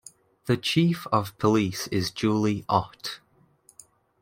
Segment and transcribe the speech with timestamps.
[0.47, 3.19] The chief of police is Julie Ott.